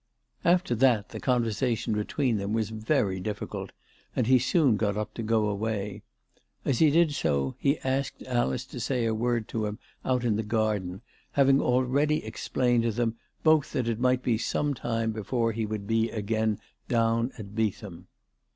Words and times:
After 0.43 0.73
that 0.73 1.09
the 1.09 1.19
conversation 1.19 1.93
between 1.93 2.37
them 2.37 2.53
was 2.53 2.71
very 2.71 3.19
difficult, 3.19 3.71
and 4.15 4.25
he 4.25 4.39
soon 4.39 4.75
got 4.75 4.97
up 4.97 5.13
to 5.13 5.21
go 5.21 5.47
away. 5.47 6.01
As 6.65 6.79
he 6.79 6.89
did 6.89 7.13
so, 7.13 7.53
he 7.59 7.77
asked 7.81 8.23
Alice 8.23 8.65
to 8.65 8.79
say 8.79 9.05
a 9.05 9.13
word 9.13 9.47
to 9.49 9.67
him 9.67 9.77
out 10.03 10.25
in 10.25 10.37
the 10.37 10.41
garden, 10.41 11.01
having 11.33 11.61
already 11.61 12.25
explained 12.25 12.81
to 12.81 12.91
them 12.91 13.17
both 13.43 13.73
that 13.73 13.87
it 13.87 13.99
might 13.99 14.23
be 14.23 14.39
some 14.39 14.73
time 14.73 15.11
before 15.11 15.51
he 15.51 15.67
would 15.67 15.85
be 15.85 16.09
again 16.09 16.57
down 16.87 17.31
at 17.37 17.53
Beetham. 17.53 18.07